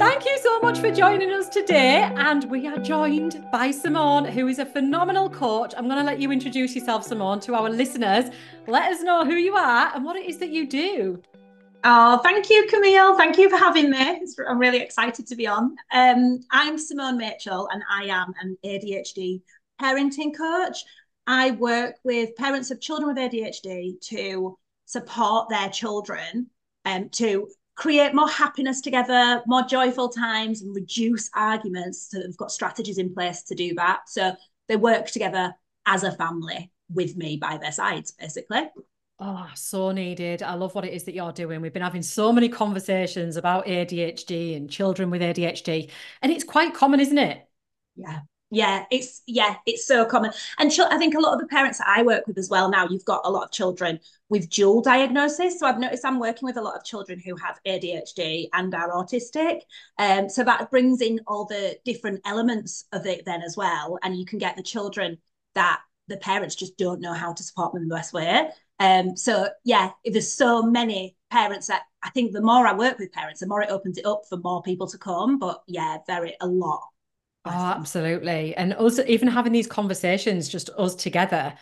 [0.00, 2.10] Thank you so much for joining us today.
[2.16, 5.74] And we are joined by Simone, who is a phenomenal coach.
[5.76, 8.34] I'm going to let you introduce yourself, Simone, to our listeners.
[8.66, 11.20] Let us know who you are and what it is that you do.
[11.84, 13.14] Oh, thank you, Camille.
[13.18, 14.22] Thank you for having me.
[14.48, 15.76] I'm really excited to be on.
[15.92, 19.42] Um, I'm Simone Machell, and I am an ADHD
[19.82, 20.82] parenting coach.
[21.26, 24.56] I work with parents of children with ADHD to
[24.86, 26.48] support their children
[26.86, 27.48] um, to
[27.80, 32.08] create more happiness together, more joyful times, and reduce arguments.
[32.10, 34.00] So they've got strategies in place to do that.
[34.06, 34.34] So
[34.68, 35.54] they work together
[35.86, 38.68] as a family with me by their sides, basically.
[39.18, 40.42] Oh, so needed.
[40.42, 41.62] I love what it is that you're doing.
[41.62, 45.90] We've been having so many conversations about ADHD and children with ADHD,
[46.20, 47.48] and it's quite common, isn't it?
[47.96, 50.32] Yeah yeah it's yeah it's so common.
[50.58, 52.86] And i think a lot of the parents that i work with as well now
[52.88, 55.58] you've got a lot of children with dual diagnosis.
[55.58, 58.90] So i've noticed i'm working with a lot of children who have adhd and are
[58.90, 59.60] autistic.
[59.98, 63.98] Um, so that brings in all the different elements of it then as well.
[64.02, 65.18] And you can get the children
[65.54, 68.48] that the parents just don't know how to support them the best way.
[68.80, 73.12] Um, so yeah there's so many parents that i think the more i work with
[73.12, 75.38] parents the more it opens it up for more people to come.
[75.38, 76.82] But yeah very a lot
[77.44, 78.54] Oh, absolutely.
[78.54, 81.54] And also, even having these conversations, just us together,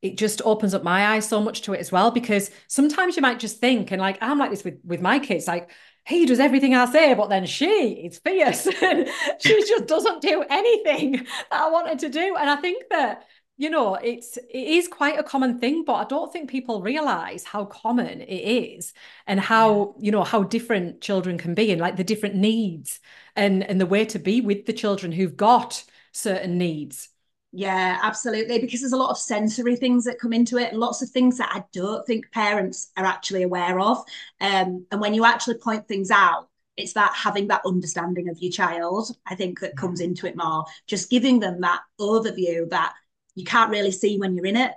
[0.00, 2.10] it just opens up my eyes so much to it as well.
[2.10, 5.46] Because sometimes you might just think, and like I'm like this with with my kids,
[5.46, 5.70] like
[6.06, 7.66] he does everything I say, but then she
[8.06, 8.62] is fierce
[9.40, 11.12] she just doesn't do anything
[11.50, 12.36] that I wanted to do.
[12.36, 16.04] And I think that you know it's it is quite a common thing but i
[16.04, 18.92] don't think people realize how common it is
[19.26, 20.04] and how yeah.
[20.04, 23.00] you know how different children can be and like the different needs
[23.34, 27.08] and and the way to be with the children who've got certain needs
[27.52, 31.00] yeah absolutely because there's a lot of sensory things that come into it and lots
[31.02, 33.98] of things that i don't think parents are actually aware of
[34.40, 38.52] um, and when you actually point things out it's that having that understanding of your
[38.52, 42.92] child i think that comes into it more just giving them that overview that
[43.36, 44.72] you can't really see when you're in it.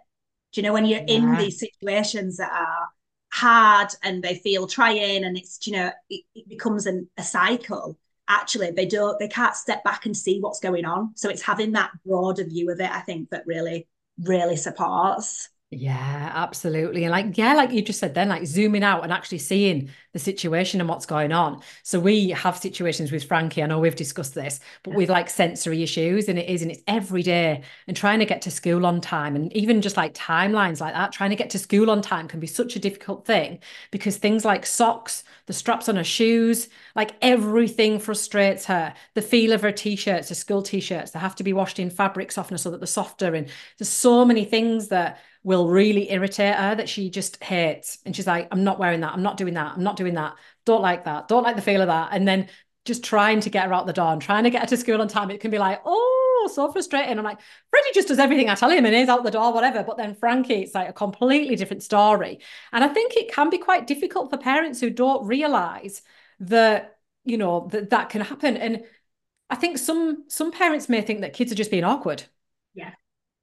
[0.54, 1.16] Do you know when you're yeah.
[1.16, 2.90] in these situations that are
[3.32, 7.98] hard and they feel trying and it's you know it, it becomes an, a cycle
[8.28, 11.74] actually they don't they can't step back and see what's going on so it's having
[11.74, 13.88] that broader view of it i think that really
[14.24, 17.04] really supports yeah, absolutely.
[17.04, 20.18] And like, yeah, like you just said then, like zooming out and actually seeing the
[20.18, 21.62] situation and what's going on.
[21.84, 23.62] So we have situations with Frankie.
[23.62, 26.82] I know we've discussed this, but with like sensory issues, and it is, and it's
[26.88, 29.36] every day and trying to get to school on time.
[29.36, 32.40] And even just like timelines like that, trying to get to school on time can
[32.40, 33.60] be such a difficult thing
[33.92, 38.92] because things like socks, the straps on her shoes, like everything frustrates her.
[39.14, 42.32] The feel of her t-shirts, her school t-shirts, they have to be washed in fabric
[42.32, 43.36] softener so that they're softer.
[43.36, 43.48] And
[43.78, 48.00] there's so many things that will really irritate her that she just hates.
[48.06, 49.14] And she's like, I'm not wearing that.
[49.14, 49.74] I'm not doing that.
[49.76, 50.36] I'm not doing that.
[50.66, 51.28] Don't like that.
[51.28, 52.10] Don't like the feel of that.
[52.12, 52.50] And then
[52.86, 55.02] just trying to get her out the door and trying to get her to school
[55.02, 57.18] on time, it can be like, oh, so frustrating.
[57.18, 57.40] I'm like,
[57.70, 59.84] Freddie just does everything I tell him and he's out the door, whatever.
[59.84, 62.40] But then Frankie, it's like a completely different story.
[62.74, 66.02] And I think it can be quite difficult for parents who don't realize
[66.42, 68.58] that, you know, that that can happen.
[68.58, 68.84] And
[69.50, 72.24] I think some some parents may think that kids are just being awkward.
[72.74, 72.92] Yeah.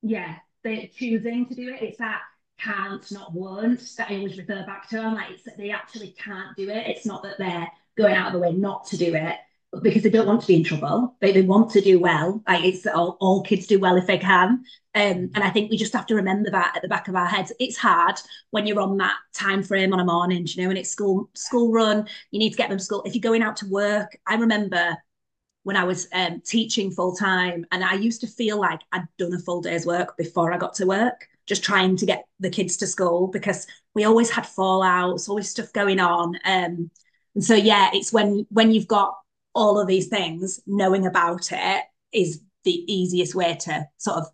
[0.03, 0.37] Yeah
[0.67, 1.81] they're choosing to do it.
[1.81, 2.23] It's that
[2.59, 4.99] can't, not won't, that I always refer back to.
[4.99, 6.87] I'm like, it's that they actually can't do it.
[6.89, 9.37] It's not that they're going out of the way not to do it,
[9.83, 11.17] because they don't want to be in trouble.
[11.21, 12.43] They, they want to do well.
[12.49, 14.65] Like it's all, all kids do well if they can.
[14.95, 17.27] Um, and I think we just have to remember that at the back of our
[17.27, 17.53] heads.
[17.61, 18.17] It's hard
[18.51, 21.71] when you're on that time frame on a morning, you know, and it's school school
[21.71, 22.09] run.
[22.31, 23.03] You need to get them school.
[23.05, 24.97] If you're going out to work, I remember
[25.67, 27.67] when I was um, teaching full time.
[27.73, 30.75] And I used to feel like I'd done a full day's work before I got
[30.75, 35.29] to work, just trying to get the kids to school because we always had fallouts,
[35.29, 36.37] always stuff going on.
[36.45, 36.89] Um,
[37.35, 39.17] and so, yeah, it's when when you've got
[39.57, 41.83] all of these things, knowing about it
[42.13, 44.27] is the easiest way to sort of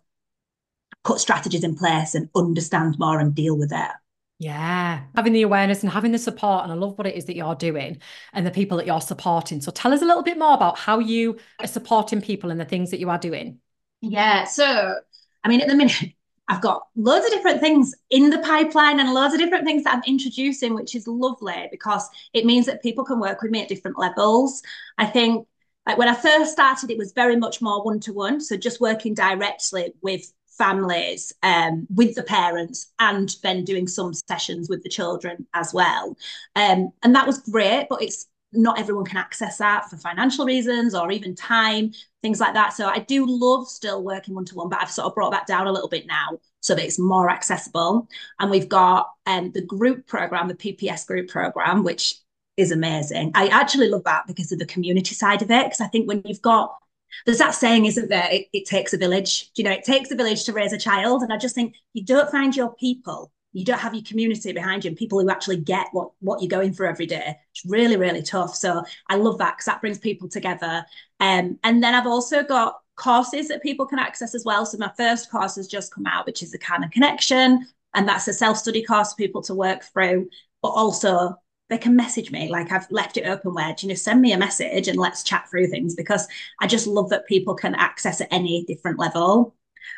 [1.03, 3.91] put strategies in place and understand more and deal with it.
[4.39, 6.63] Yeah, having the awareness and having the support.
[6.63, 8.01] And I love what it is that you're doing
[8.33, 9.61] and the people that you're supporting.
[9.61, 12.65] So tell us a little bit more about how you are supporting people and the
[12.65, 13.59] things that you are doing.
[14.01, 14.43] Yeah.
[14.43, 14.95] So,
[15.43, 15.95] I mean, at the minute,
[16.49, 19.93] I've got loads of different things in the pipeline and loads of different things that
[19.93, 23.69] I'm introducing, which is lovely because it means that people can work with me at
[23.69, 24.61] different levels.
[24.97, 25.47] I think
[25.87, 28.41] like when I first started, it was very much more one to one.
[28.41, 34.69] So just working directly with families um, with the parents and then doing some sessions
[34.69, 36.17] with the children as well.
[36.55, 40.93] Um, and that was great, but it's not everyone can access that for financial reasons
[40.93, 41.91] or even time,
[42.21, 42.73] things like that.
[42.73, 45.47] So I do love still working one to one, but I've sort of brought that
[45.47, 48.07] down a little bit now so that it's more accessible.
[48.39, 52.15] And we've got um, the group program, the PPS group program, which
[52.55, 53.31] is amazing.
[53.33, 55.65] I actually love that because of the community side of it.
[55.65, 56.75] Because I think when you've got
[57.25, 58.27] there's that saying, isn't there?
[58.31, 59.51] It, it, takes a village.
[59.55, 61.21] You know, it takes a village to raise a child.
[61.21, 64.83] And I just think you don't find your people, you don't have your community behind
[64.83, 67.35] you, and people who actually get what what you're going through every day.
[67.51, 68.55] It's really, really tough.
[68.55, 70.85] So I love that because that brings people together.
[71.19, 74.65] Um, and then I've also got courses that people can access as well.
[74.65, 78.27] So my first course has just come out, which is the Canon Connection, and that's
[78.27, 80.29] a self study course for people to work through.
[80.61, 81.35] But also
[81.73, 82.49] they can message me.
[82.49, 85.49] Like I've left it open where, you know, send me a message and let's chat
[85.49, 86.27] through things because
[86.61, 89.55] I just love that people can access at any different level.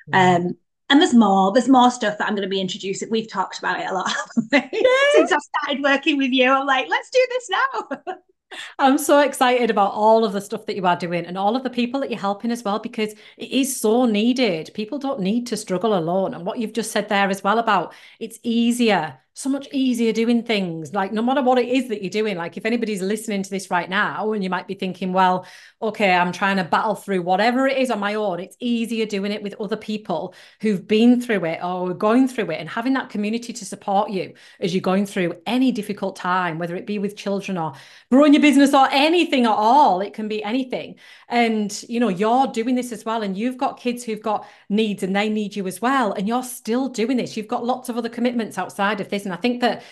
[0.10, 0.38] Mm.
[0.38, 0.58] Um,
[0.90, 3.10] and there's more, there's more stuff that I'm going to be introducing.
[3.10, 4.10] We've talked about it a lot
[4.52, 6.50] since I started working with you.
[6.50, 8.16] I'm like, let's do this now.
[8.80, 11.64] I'm so excited about all of the stuff that you are doing and all of
[11.64, 14.72] the people that you're helping as well, because it is so needed.
[14.74, 16.34] People don't need to struggle alone.
[16.34, 20.42] And what you've just said there as well about it's easier so much easier doing
[20.42, 23.50] things like no matter what it is that you're doing like if anybody's listening to
[23.50, 25.46] this right now and you might be thinking well
[25.82, 29.32] okay i'm trying to battle through whatever it is on my own it's easier doing
[29.32, 33.10] it with other people who've been through it or going through it and having that
[33.10, 37.16] community to support you as you're going through any difficult time whether it be with
[37.16, 37.74] children or
[38.10, 40.96] growing your business or anything at all it can be anything.
[41.28, 45.04] And you know you're doing this as well and you've got kids who've got needs
[45.04, 47.36] and they need you as well and you're still doing this.
[47.36, 49.84] You've got lots of other commitments outside of this and I think that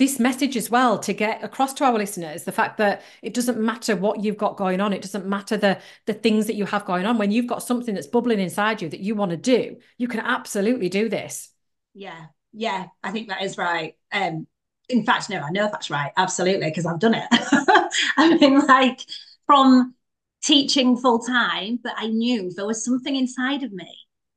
[0.00, 3.58] this message as well to get across to our listeners the fact that it doesn't
[3.58, 6.86] matter what you've got going on it doesn't matter the the things that you have
[6.86, 7.18] going on.
[7.18, 10.20] When you've got something that's bubbling inside you that you want to do you can
[10.20, 11.50] absolutely do this.
[11.94, 12.26] Yeah.
[12.52, 13.94] Yeah i think that is right.
[14.10, 14.46] Um
[14.88, 16.12] in fact no i know that's right.
[16.16, 17.28] Absolutely because i've done it.
[18.16, 19.00] I mean like
[19.44, 19.94] from
[20.42, 23.94] teaching full time but i knew there was something inside of me.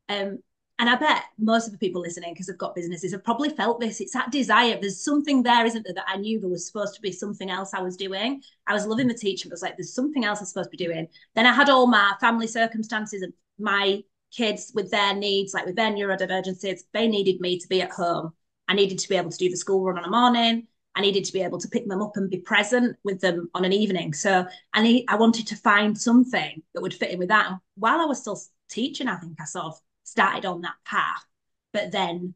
[0.09, 0.39] Um
[0.83, 3.79] and I bet most of the people listening, because they've got businesses, have probably felt
[3.79, 4.01] this.
[4.01, 4.77] It's that desire.
[4.81, 7.73] There's something there, isn't there, that I knew there was supposed to be something else
[7.73, 8.41] I was doing.
[8.67, 10.77] I was loving the teaching, but it was like, there's something else I'm supposed to
[10.77, 11.07] be doing.
[11.35, 14.03] Then I had all my family circumstances and my
[14.33, 18.33] kids with their needs, like with their neurodivergencies, they needed me to be at home.
[18.67, 20.67] I needed to be able to do the school run on a morning.
[20.95, 23.63] I needed to be able to pick them up and be present with them on
[23.63, 24.13] an evening.
[24.13, 27.51] So I need, I wanted to find something that would fit in with that.
[27.51, 28.37] And while I was still
[28.69, 31.25] teaching, I think I sort of started on that path.
[31.71, 32.35] But then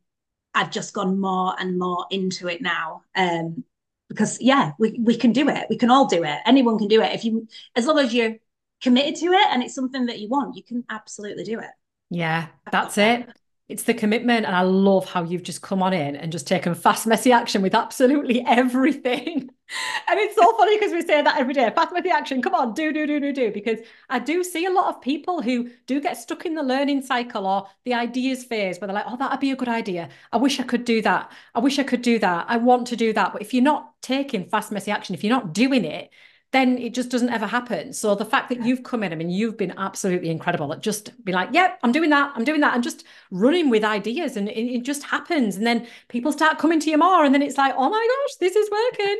[0.54, 3.04] I've just gone more and more into it now.
[3.16, 3.64] Um,
[4.10, 5.68] because yeah, we, we can do it.
[5.70, 6.40] We can all do it.
[6.46, 7.14] Anyone can do it.
[7.14, 8.36] If you as long as you're
[8.82, 11.70] committed to it and it's something that you want, you can absolutely do it.
[12.10, 13.28] Yeah, that's it.
[13.68, 14.46] It's the commitment.
[14.46, 17.62] And I love how you've just come on in and just taken fast, messy action
[17.62, 19.50] with absolutely everything.
[20.08, 22.42] and it's so funny because we say that every day fast, messy action.
[22.42, 23.52] Come on, do, do, do, do, do.
[23.52, 23.80] Because
[24.10, 27.46] I do see a lot of people who do get stuck in the learning cycle
[27.46, 30.10] or the ideas phase where they're like, oh, that'd be a good idea.
[30.32, 31.32] I wish I could do that.
[31.54, 32.46] I wish I could do that.
[32.48, 33.34] I want to do that.
[33.34, 36.12] But if you're not taking fast, messy action, if you're not doing it,
[36.54, 37.92] then it just doesn't ever happen.
[37.92, 41.12] So the fact that you've come in, I mean, you've been absolutely incredible at just
[41.26, 44.48] be like, yep, I'm doing that, I'm doing that, and just running with ideas, and
[44.48, 45.58] it, it, just happens.
[45.58, 48.36] And then people start coming to you more, and then it's like, oh my gosh,
[48.40, 49.18] this is working.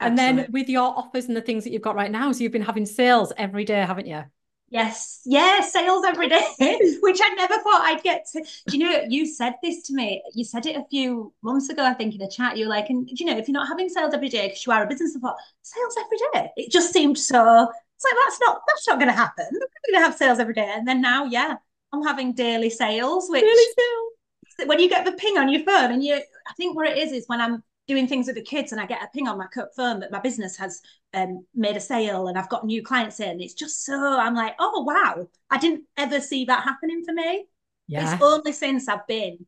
[0.00, 0.28] Absolutely.
[0.28, 2.52] And then with your offers and the things that you've got right now, so you've
[2.52, 4.24] been having sales every day, haven't you?
[4.70, 6.44] Yes, yeah, sales every day,
[7.00, 8.44] which I never thought I'd get to.
[8.66, 10.22] Do you know, you said this to me.
[10.34, 12.58] You said it a few months ago, I think, in a chat.
[12.58, 14.72] You're like, and do you know, if you're not having sales every day because you
[14.72, 16.50] are a business, thought, sales every day.
[16.56, 19.46] It just seemed so, it's like, that's not, that's not going to happen.
[19.46, 20.70] I'm going to have sales every day.
[20.70, 21.56] And then now, yeah,
[21.92, 24.68] I'm having daily sales, which daily sales.
[24.68, 27.12] when you get the ping on your phone and you, I think where it is,
[27.12, 29.46] is when I'm doing things with the kids and I get a ping on my
[29.74, 30.80] phone that my business has
[31.14, 33.40] um, made a sale and I've got new clients in.
[33.40, 37.46] It's just so I'm like, oh wow, I didn't ever see that happening for me.
[37.88, 38.12] Yeah.
[38.12, 39.46] It's only since I've been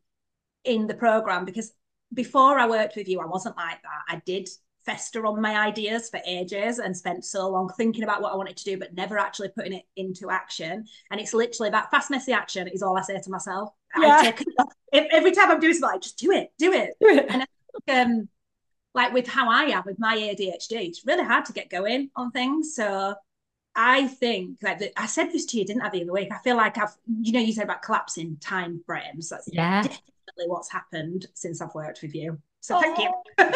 [0.64, 1.72] in the program because
[2.12, 4.02] before I worked with you, I wasn't like that.
[4.08, 4.48] I did
[4.86, 8.56] fester on my ideas for ages and spent so long thinking about what I wanted
[8.56, 10.86] to do, but never actually putting it into action.
[11.10, 13.70] And it's literally that fast, messy action is all I say to myself.
[13.98, 14.32] Yeah.
[14.32, 14.48] Take,
[14.92, 16.94] every time I'm doing something, like, just do it, do it.
[17.00, 17.26] Do it.
[17.28, 17.46] And
[17.88, 18.28] um,
[18.94, 22.30] like with how I am with my ADHD, it's really hard to get going on
[22.32, 22.74] things.
[22.74, 23.14] So
[23.74, 26.28] I think like the, I said this to you, didn't I, the other week?
[26.32, 29.28] I feel like I've, you know, you said about collapsing time frames.
[29.28, 29.82] That's yeah.
[29.82, 32.38] definitely what's happened since I've worked with you.
[32.60, 32.80] So oh.
[32.80, 33.10] thank you.
[33.38, 33.54] thank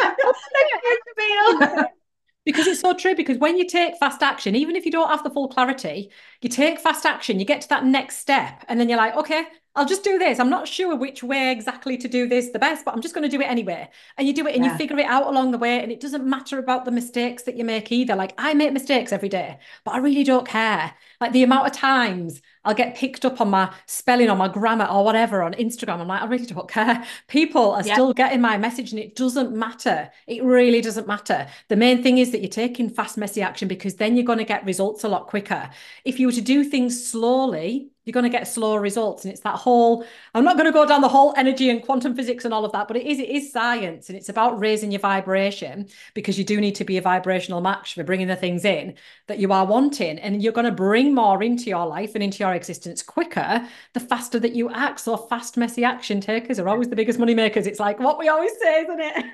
[1.17, 1.85] you,
[2.45, 3.15] because it's so true.
[3.15, 6.49] Because when you take fast action, even if you don't have the full clarity, you
[6.49, 9.85] take fast action, you get to that next step, and then you're like, okay, I'll
[9.85, 10.39] just do this.
[10.39, 13.29] I'm not sure which way exactly to do this the best, but I'm just going
[13.29, 13.89] to do it anyway.
[14.17, 14.71] And you do it and yeah.
[14.71, 15.81] you figure it out along the way.
[15.81, 18.15] And it doesn't matter about the mistakes that you make either.
[18.15, 20.93] Like I make mistakes every day, but I really don't care.
[21.19, 24.85] Like the amount of times I'll get picked up on my spelling or my grammar
[24.85, 25.99] or whatever on Instagram.
[25.99, 27.03] I'm like, I really don't care.
[27.27, 27.93] People are yeah.
[27.93, 30.09] still getting my message and it doesn't matter.
[30.25, 31.47] It really doesn't matter.
[31.67, 34.45] The main thing is that you're taking fast, messy action because then you're going to
[34.45, 35.69] get results a lot quicker.
[36.05, 39.41] If you were to do things slowly, you're going to get slower results and it's
[39.41, 42.53] that whole i'm not going to go down the whole energy and quantum physics and
[42.53, 45.87] all of that but it is it is science and it's about raising your vibration
[46.13, 48.95] because you do need to be a vibrational match for bringing the things in
[49.27, 52.39] that you are wanting and you're going to bring more into your life and into
[52.39, 54.99] your existence quicker the faster that you act.
[54.99, 57.67] So fast messy action takers are always the biggest money makers.
[57.67, 59.25] It's like what we always say isn't it?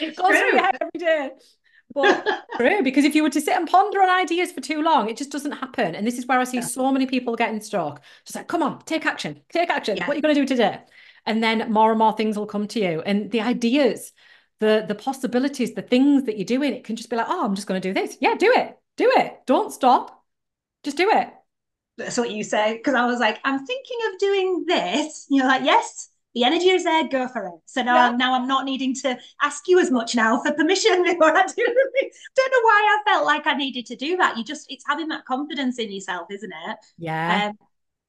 [0.00, 1.30] It goes through your head every day
[1.94, 5.08] but true, because if you were to sit and ponder on ideas for too long,
[5.08, 5.94] it just doesn't happen.
[5.94, 6.64] And this is where I see yeah.
[6.64, 8.02] so many people getting stuck.
[8.24, 9.96] Just like, come on, take action, take action.
[9.96, 10.06] Yeah.
[10.06, 10.80] What are you going to do today?
[11.26, 13.02] And then more and more things will come to you.
[13.02, 14.12] And the ideas,
[14.60, 17.54] the the possibilities, the things that you're doing, it can just be like, oh, I'm
[17.54, 18.16] just going to do this.
[18.20, 18.76] Yeah, do it.
[18.96, 19.40] Do it.
[19.46, 20.24] Don't stop.
[20.84, 21.28] Just do it.
[21.98, 22.76] That's what you say.
[22.76, 25.26] Because I was like, I'm thinking of doing this.
[25.28, 27.60] And you're like, yes, the energy is there, go for it.
[27.66, 28.08] So now, yeah.
[28.08, 31.16] I'm, now I'm not needing to ask you as much now for permission I do.
[31.16, 34.36] Don't know why I felt like I needed to do that.
[34.36, 36.76] You just, it's having that confidence in yourself, isn't it?
[36.98, 37.48] Yeah.
[37.48, 37.58] Um,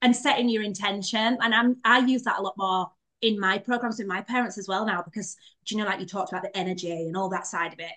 [0.02, 1.38] and setting your intention.
[1.42, 4.68] And I'm, I use that a lot more in my programs with my parents as
[4.68, 7.48] well now because, do you know, like you talked about the energy and all that
[7.48, 7.92] side of it,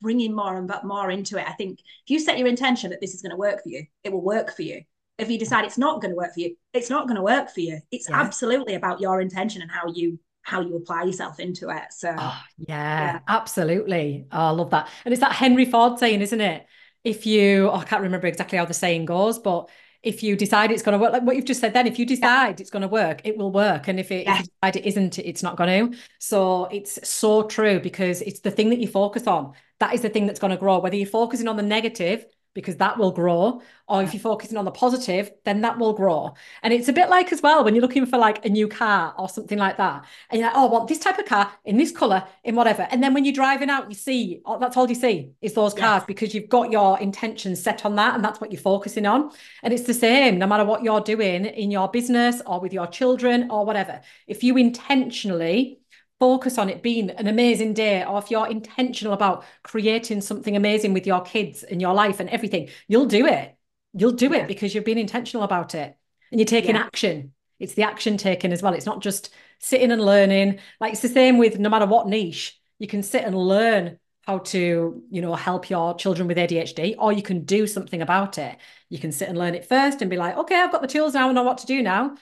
[0.00, 1.48] bringing more and more into it.
[1.48, 3.86] I think if you set your intention that this is going to work for you,
[4.04, 4.82] it will work for you
[5.18, 7.50] if you decide it's not going to work for you it's not going to work
[7.50, 7.80] for you.
[7.90, 8.20] It's yeah.
[8.20, 12.14] absolutely about your intention and how you how you apply yourself into it so.
[12.16, 14.26] Oh, yeah, yeah, absolutely.
[14.30, 14.88] Oh, i love that.
[15.04, 16.66] And it's that henry ford saying isn't it?
[17.02, 19.68] If you oh, i can't remember exactly how the saying goes but
[20.02, 22.06] if you decide it's going to work like what you've just said then if you
[22.06, 22.62] decide yeah.
[22.62, 23.88] it's going to work it will work.
[23.88, 27.42] And if it, if you decide it isn't it's not going to so it's so
[27.42, 29.52] true because it's the thing that you focus on.
[29.78, 30.78] That is the thing that's going to grow.
[30.78, 32.24] Whether you're focusing on the negative
[32.56, 33.60] because that will grow.
[33.86, 36.34] Or if you're focusing on the positive, then that will grow.
[36.62, 39.14] And it's a bit like as well when you're looking for like a new car
[39.18, 40.04] or something like that.
[40.30, 42.88] And you're like, oh, I want this type of car in this color, in whatever.
[42.90, 45.74] And then when you're driving out, you see oh, that's all you see is those
[45.74, 46.06] cars yes.
[46.06, 49.30] because you've got your intentions set on that and that's what you're focusing on.
[49.62, 52.86] And it's the same no matter what you're doing in your business or with your
[52.86, 54.00] children or whatever.
[54.26, 55.78] If you intentionally
[56.18, 60.92] focus on it being an amazing day or if you're intentional about creating something amazing
[60.92, 63.54] with your kids and your life and everything you'll do it.
[63.92, 64.38] You'll do yeah.
[64.38, 65.96] it because you've been intentional about it.
[66.30, 66.82] And you're taking yeah.
[66.82, 67.32] action.
[67.58, 68.74] It's the action taken as well.
[68.74, 70.58] It's not just sitting and learning.
[70.80, 72.58] Like it's the same with no matter what niche.
[72.78, 77.12] You can sit and learn how to you know help your children with ADHD or
[77.12, 78.56] you can do something about it.
[78.88, 81.14] You can sit and learn it first and be like okay I've got the tools
[81.14, 81.28] now.
[81.28, 82.16] And I know what to do now.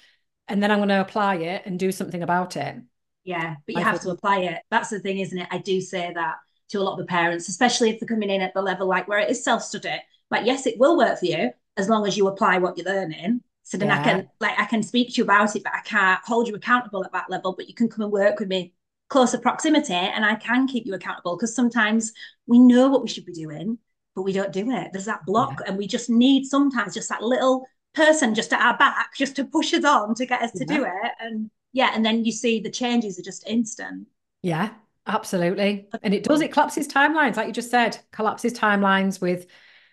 [0.47, 2.77] And then I'm going to apply it and do something about it
[3.25, 4.63] yeah, but you I have to apply it.
[4.71, 5.49] That's the thing, isn't it?
[5.51, 6.37] I do say that
[6.69, 9.09] to a lot of the parents, especially if they're coming in at the level like
[9.09, 9.97] where it is self-study.
[10.31, 13.41] Like, yes, it will work for you as long as you apply what you're learning.
[13.63, 14.01] So then yeah.
[14.01, 16.55] I can like I can speak to you about it, but I can't hold you
[16.55, 17.55] accountable at that level.
[17.57, 18.75] But you can come and work with me
[19.09, 22.13] closer proximity and I can keep you accountable because sometimes
[22.47, 23.79] we know what we should be doing,
[24.15, 24.89] but we don't do it.
[24.93, 25.69] There's that block, yeah.
[25.69, 29.45] and we just need sometimes just that little person just at our back just to
[29.45, 31.13] push us on to get us to do it.
[31.21, 34.07] And yeah, and then you see the changes are just instant.
[34.43, 34.71] Yeah,
[35.07, 35.89] absolutely.
[36.03, 39.47] And it does, it collapses timelines, like you just said, collapses timelines with,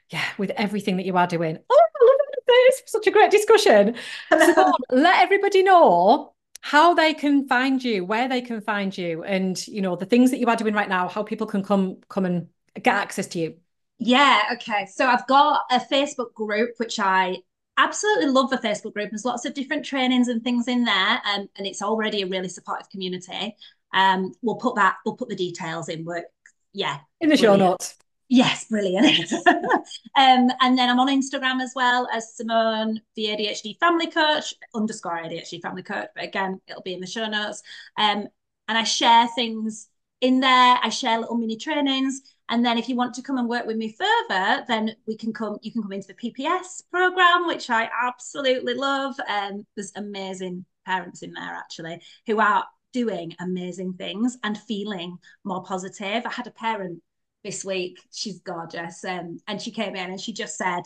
[0.09, 1.57] yeah, with everything that you are doing.
[1.69, 2.83] Oh, I love this.
[2.85, 3.95] Such a great discussion.
[4.31, 9.67] So let everybody know how they can find you, where they can find you, and
[9.67, 12.25] you know, the things that you are doing right now, how people can come come
[12.25, 13.55] and get access to you.
[13.97, 14.85] Yeah, okay.
[14.85, 17.37] So I've got a Facebook group which I
[17.77, 19.09] absolutely love the Facebook group.
[19.09, 22.49] There's lots of different trainings and things in there, um, and it's already a really
[22.49, 23.55] supportive community.
[23.93, 26.05] Um, we'll put that, we'll put the details in.
[26.05, 26.25] Work,
[26.73, 27.95] yeah, in the show notes.
[28.33, 29.33] Yes, brilliant.
[29.45, 35.21] um, and then I'm on Instagram as well as Simone, the ADHD family coach, underscore
[35.21, 36.07] ADHD family coach.
[36.15, 37.61] But again, it'll be in the show notes.
[37.97, 38.29] Um,
[38.69, 39.89] and I share things
[40.21, 40.79] in there.
[40.81, 42.21] I share little mini trainings.
[42.51, 45.31] And then if you want to come and work with me further, then we can
[45.31, 49.15] come, you can come into the PPS program, which I absolutely love.
[49.27, 55.17] And um, there's amazing parents in there actually who are doing amazing things and feeling
[55.45, 56.25] more positive.
[56.25, 57.01] I had a parent
[57.45, 59.03] this week, she's gorgeous.
[59.05, 60.81] Um, and she came in and she just said,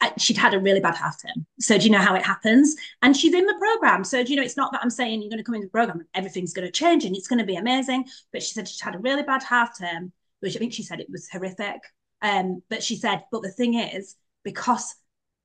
[0.00, 1.46] uh, she'd had a really bad half term.
[1.60, 2.74] So do you know how it happens?
[3.00, 4.02] And she's in the program.
[4.02, 5.72] So do you know it's not that I'm saying you're going to come into the
[5.72, 8.06] program, everything's going to change and it's going to be amazing.
[8.32, 11.00] But she said she'd had a really bad half term which I think she said
[11.00, 11.80] it was horrific.
[12.22, 14.94] Um, but she said, but the thing is, because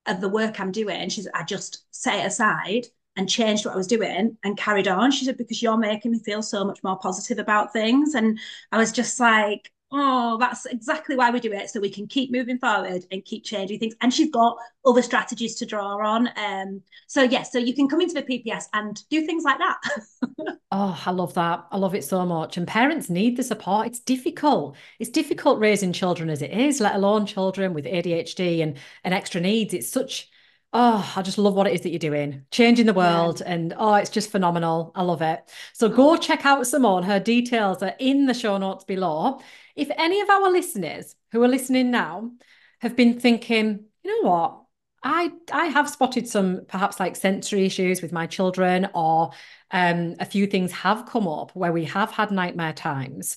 [0.06, 2.86] of the work I'm doing, she's I just set it aside
[3.16, 5.12] and changed what I was doing and carried on.
[5.12, 8.14] She said, because you're making me feel so much more positive about things.
[8.14, 8.38] And
[8.72, 11.70] I was just like, oh, that's exactly why we do it.
[11.70, 13.94] So we can keep moving forward and keep changing things.
[14.00, 16.28] And she's got other strategies to draw on.
[16.36, 19.58] Um, so yes, yeah, so you can come into the PPS and do things like
[19.58, 19.76] that.
[20.72, 21.66] oh, I love that.
[21.70, 22.56] I love it so much.
[22.56, 23.86] And parents need the support.
[23.86, 24.76] It's difficult.
[24.98, 29.40] It's difficult raising children as it is, let alone children with ADHD and, and extra
[29.40, 29.74] needs.
[29.74, 30.28] It's such
[30.74, 33.40] oh, I just love what it is that you're doing, changing the world.
[33.40, 33.52] Yeah.
[33.52, 34.90] And oh, it's just phenomenal.
[34.96, 35.48] I love it.
[35.72, 37.04] So go check out Simone.
[37.04, 39.40] Her details are in the show notes below.
[39.76, 42.32] If any of our listeners who are listening now
[42.80, 44.60] have been thinking, you know what?
[45.04, 49.30] I I have spotted some perhaps like sensory issues with my children, or
[49.70, 53.36] um, a few things have come up where we have had nightmare times.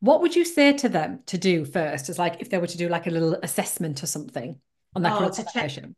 [0.00, 2.10] What would you say to them to do first?
[2.10, 4.60] As like if they were to do like a little assessment or something
[4.94, 5.96] on their oh, current situation?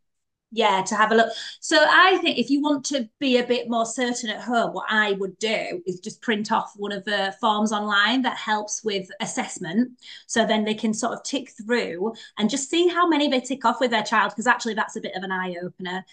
[0.50, 1.30] Yeah to have a look.
[1.60, 4.86] So i think if you want to be a bit more certain at home what
[4.88, 9.08] i would do is just print off one of the forms online that helps with
[9.20, 9.90] assessment.
[10.26, 13.64] So then they can sort of tick through and just see how many they tick
[13.64, 16.04] off with their child because actually that's a bit of an eye opener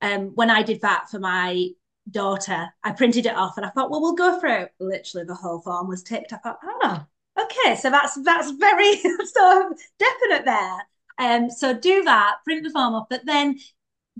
[0.00, 1.68] um, when i did that for my
[2.10, 5.60] daughter i printed it off and i thought well we'll go through literally the whole
[5.60, 6.32] form was ticked.
[6.32, 7.06] I thought oh
[7.40, 7.76] okay.
[7.76, 10.86] So that's that's very sort of definite there
[11.18, 13.58] um, so do that, print the form off, but then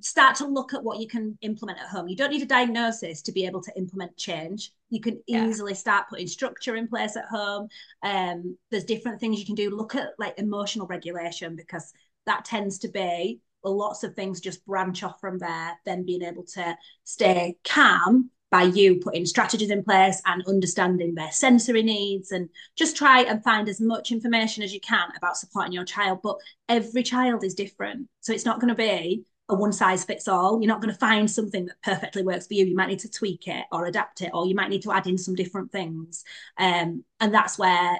[0.01, 2.09] start to look at what you can implement at home.
[2.09, 4.73] You don't need a diagnosis to be able to implement change.
[4.91, 5.47] You can yeah.
[5.47, 7.69] easily start putting structure in place at home.
[8.03, 9.71] Um, there's different things you can do.
[9.71, 11.93] Look at like emotional regulation because
[12.27, 15.79] that tends to be well, lots of things just branch off from there.
[15.85, 21.33] Then being able to stay calm by you putting strategies in place and understanding their
[21.33, 25.73] sensory needs and just try and find as much information as you can about supporting
[25.73, 26.37] your child but
[26.69, 30.61] every child is different so it's not going to be a one size fits all
[30.61, 33.11] you're not going to find something that perfectly works for you you might need to
[33.11, 36.23] tweak it or adapt it or you might need to add in some different things
[36.59, 37.99] um, and that's where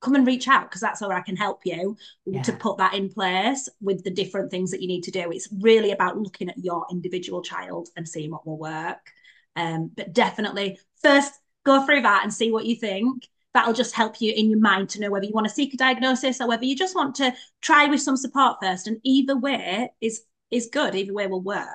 [0.00, 2.42] come and reach out because that's where I can help you yeah.
[2.42, 5.30] to put that in place with the different things that you need to do.
[5.30, 9.12] It's really about looking at your individual child and seeing what will work.
[9.56, 11.32] Um, but definitely first
[11.64, 13.28] go through that and see what you think.
[13.52, 15.76] That'll just help you in your mind to know whether you want to seek a
[15.76, 18.86] diagnosis or whether you just want to try with some support first.
[18.86, 20.94] And either way is is good.
[20.94, 21.66] Either way will work.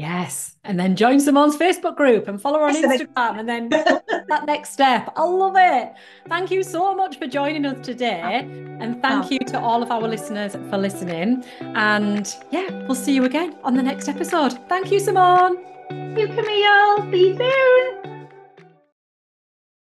[0.00, 0.56] Yes.
[0.64, 4.70] And then join Simone's Facebook group and follow her on Instagram and then that next
[4.72, 5.12] step.
[5.14, 5.92] I love it.
[6.26, 8.48] Thank you so much for joining us today.
[8.80, 9.28] And thank oh.
[9.30, 11.44] you to all of our listeners for listening.
[11.60, 14.58] And yeah, we'll see you again on the next episode.
[14.70, 15.58] Thank you, Simone.
[15.90, 17.10] You, Camille.
[17.10, 18.09] See you soon.